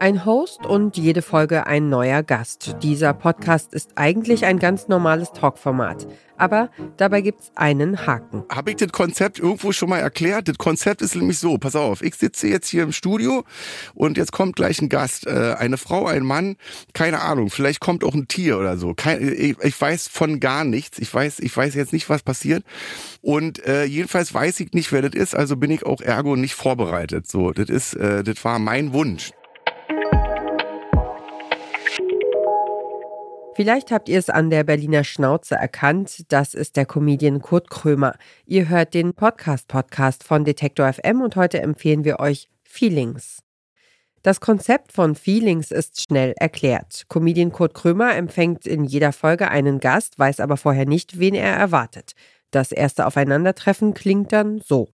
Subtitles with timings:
[0.00, 2.76] Ein Host und jede Folge ein neuer Gast.
[2.84, 6.06] Dieser Podcast ist eigentlich ein ganz normales Talkformat.
[6.36, 8.44] Aber dabei gibt's einen Haken.
[8.48, 10.46] Habe ich das Konzept irgendwo schon mal erklärt?
[10.46, 13.42] Das Konzept ist nämlich so, pass auf, ich sitze jetzt hier im Studio
[13.94, 16.54] und jetzt kommt gleich ein Gast, äh, eine Frau, ein Mann,
[16.92, 18.94] keine Ahnung, vielleicht kommt auch ein Tier oder so.
[18.94, 21.00] Ich, weiß von gar nichts.
[21.00, 22.62] Ich weiß, ich weiß jetzt nicht, was passiert.
[23.20, 26.54] Und äh, jedenfalls weiß ich nicht, wer das ist, also bin ich auch ergo nicht
[26.54, 27.26] vorbereitet.
[27.26, 29.32] So, das ist, äh, das war mein Wunsch.
[33.58, 36.30] Vielleicht habt ihr es an der Berliner Schnauze erkannt.
[36.32, 38.14] Das ist der Comedian Kurt Krömer.
[38.46, 43.42] Ihr hört den Podcast-Podcast von Detektor FM und heute empfehlen wir euch Feelings.
[44.22, 47.06] Das Konzept von Feelings ist schnell erklärt.
[47.08, 51.56] Comedian Kurt Krömer empfängt in jeder Folge einen Gast, weiß aber vorher nicht, wen er
[51.56, 52.12] erwartet.
[52.52, 54.86] Das erste Aufeinandertreffen klingt dann so.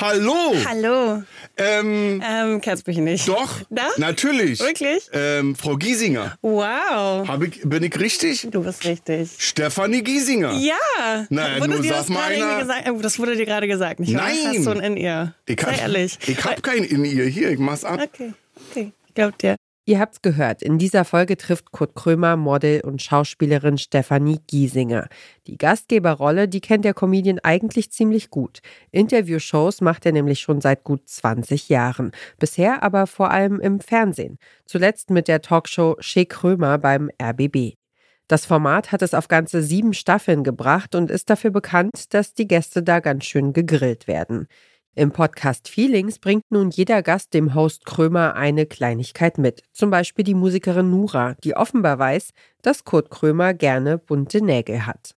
[0.00, 0.52] Hallo!
[0.66, 1.22] Hallo.
[1.56, 3.28] Ähm, Ähm, kennst mich nicht.
[3.28, 3.86] doch, Da?
[3.96, 4.58] natürlich.
[4.58, 5.08] Wirklich?
[5.12, 6.36] Ähm, Frau Giesinger.
[6.42, 7.28] Wow.
[7.28, 8.48] Hab ich, bin ich richtig?
[8.50, 9.30] Du bist richtig.
[9.38, 10.52] Stefanie Giesinger.
[10.54, 11.26] Ja.
[11.30, 12.88] Naja, Wurde nur dir das mal einer- gesagt?
[12.90, 14.12] Oh, Das wurde dir gerade gesagt, nicht?
[14.12, 14.34] Nein.
[14.48, 15.34] Hast du ein in ihr?
[15.46, 16.18] Ich hab, ehrlich.
[16.26, 17.26] Ich hab kein in ihr.
[17.26, 18.00] Hier, ich mach's ab.
[18.02, 18.32] Okay,
[18.70, 18.92] okay.
[19.06, 19.54] Ich glaub dir.
[19.86, 25.08] Ihr habt's gehört, in dieser Folge trifft Kurt Krömer Model und Schauspielerin Stefanie Giesinger.
[25.46, 28.60] Die Gastgeberrolle, die kennt der Comedian eigentlich ziemlich gut.
[28.92, 32.12] Interviewshows macht er nämlich schon seit gut 20 Jahren.
[32.38, 34.38] Bisher aber vor allem im Fernsehen.
[34.64, 37.74] Zuletzt mit der Talkshow Chez Krömer beim RBB.
[38.26, 42.48] Das Format hat es auf ganze sieben Staffeln gebracht und ist dafür bekannt, dass die
[42.48, 44.48] Gäste da ganz schön gegrillt werden.
[44.96, 49.62] Im Podcast Feelings bringt nun jeder Gast dem Host Krömer eine Kleinigkeit mit.
[49.72, 52.30] Zum Beispiel die Musikerin Nura, die offenbar weiß,
[52.62, 55.16] dass Kurt Krömer gerne bunte Nägel hat.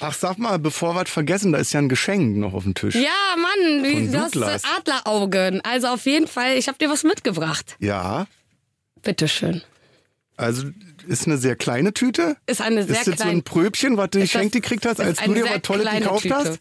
[0.00, 2.74] Ach, sag mal, bevor wir was vergessen, da ist ja ein Geschenk noch auf dem
[2.74, 2.94] Tisch.
[2.94, 5.60] Ja, Mann, Von du, hast Adleraugen.
[5.62, 7.76] Also auf jeden Fall, ich habe dir was mitgebracht.
[7.80, 8.26] Ja,
[9.02, 9.62] Bitteschön.
[10.38, 10.64] Also
[11.06, 12.36] ist eine sehr kleine Tüte.
[12.46, 13.42] Ist eine sehr ist das so ein kleine.
[13.42, 16.34] Pröbchen, was du geschenkt gekriegt hast, als du dir was Tolles kleine gekauft Tüte.
[16.34, 16.60] hast?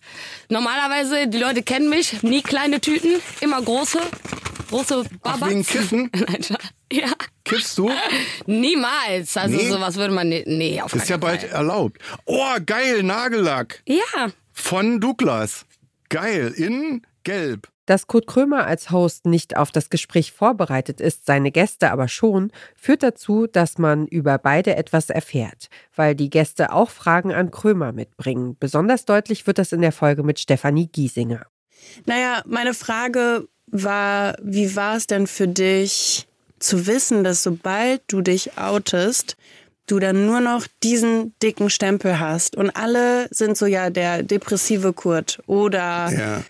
[0.50, 4.00] Normalerweise, die Leute kennen mich, nie kleine Tüten, immer große,
[4.70, 5.52] große Ach, Babats.
[5.52, 6.10] wegen Kiffen?
[6.16, 6.46] Nein,
[6.92, 7.08] ja,
[7.44, 7.92] Kiffst du?
[8.46, 9.36] niemals.
[9.38, 9.70] Also Nee.
[9.70, 11.50] sowas würde man nicht, nee, auf Ist ja bald Fall.
[11.52, 12.02] erlaubt.
[12.26, 13.82] Oh, geil, Nagellack.
[13.86, 15.66] Ja, Von Douglas.
[16.10, 17.68] Geil, in gelb.
[17.86, 22.52] Dass Kurt Krömer als Host nicht auf das Gespräch vorbereitet ist, seine Gäste aber schon,
[22.76, 27.92] führt dazu, dass man über beide etwas erfährt, weil die Gäste auch Fragen an Krömer
[27.92, 28.58] mitbringen.
[28.60, 31.46] Besonders deutlich wird das in der Folge mit Stefanie Giesinger.
[32.06, 36.28] Naja, meine Frage war, wie war es denn für dich
[36.60, 39.38] zu wissen, dass sobald du dich outest,
[39.86, 44.94] du dann nur noch diesen dicken Stempel hast und alle sind so ja der depressive
[44.94, 46.44] Kurt oder Ja.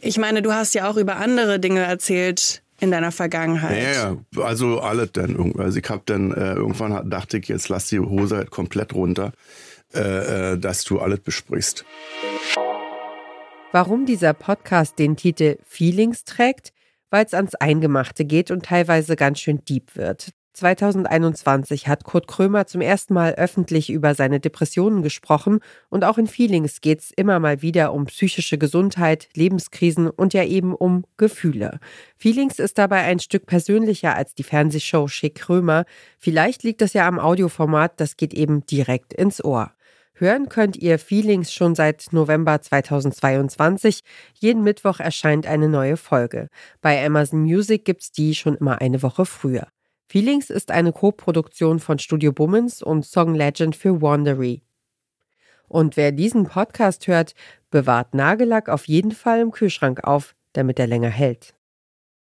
[0.00, 3.82] Ich meine, du hast ja auch über andere Dinge erzählt in deiner Vergangenheit.
[3.82, 5.60] Ja, ja, also alles dann irgendwie.
[5.60, 9.32] Also ich hab dann äh, irgendwann dachte ich, jetzt lass die Hose halt komplett runter,
[9.94, 11.84] äh, äh, dass du alles besprichst.
[13.72, 16.72] Warum dieser Podcast den Titel Feelings trägt?
[17.10, 20.30] Weil es ans Eingemachte geht und teilweise ganz schön deep wird.
[20.58, 26.26] 2021 hat Kurt Krömer zum ersten Mal öffentlich über seine Depressionen gesprochen und auch in
[26.26, 31.78] Feelings geht es immer mal wieder um psychische Gesundheit, Lebenskrisen und ja eben um Gefühle.
[32.16, 35.84] Feelings ist dabei ein Stück persönlicher als die Fernsehshow Chez Krömer.
[36.18, 39.72] Vielleicht liegt das ja am Audioformat, das geht eben direkt ins Ohr.
[40.14, 44.00] Hören könnt ihr Feelings schon seit November 2022.
[44.34, 46.48] Jeden Mittwoch erscheint eine neue Folge.
[46.80, 49.68] Bei Amazon Music gibt's die schon immer eine Woche früher.
[50.10, 54.62] Feelings ist eine Co-Produktion von Studio Bummens und Song Legend für Wandery.
[55.68, 57.34] Und wer diesen Podcast hört,
[57.70, 61.54] bewahrt Nagellack auf jeden Fall im Kühlschrank auf, damit er länger hält.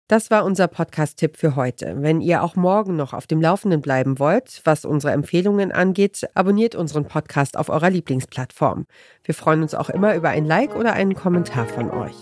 [0.08, 1.98] Das war unser Podcast-Tipp für heute.
[2.00, 6.74] Wenn ihr auch morgen noch auf dem Laufenden bleiben wollt, was unsere Empfehlungen angeht, abonniert
[6.74, 8.88] unseren Podcast auf eurer Lieblingsplattform.
[9.24, 12.16] Wir freuen uns auch immer über ein Like oder einen Kommentar von euch.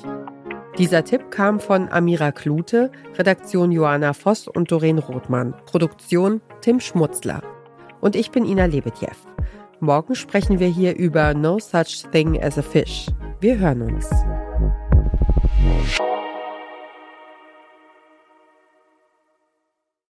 [0.78, 7.42] Dieser Tipp kam von Amira Klute, Redaktion Joanna Voss und Doreen Rothmann, Produktion Tim Schmutzler.
[8.02, 9.16] Und ich bin Ina Lebetjew.
[9.80, 13.08] Morgen sprechen wir hier über No Such Thing as a Fish.
[13.40, 14.10] Wir hören uns.